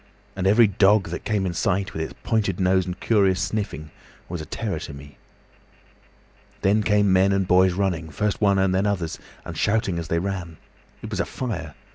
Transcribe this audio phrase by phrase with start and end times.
[0.35, 3.91] And every dog that came in sight, with its pointing nose and curious sniffing,
[4.29, 5.19] was a terror to me.
[6.61, 10.17] "Then came men and boys running, first one and then others, and shouting as they
[10.17, 10.57] ran.
[11.03, 11.75] It was a fire.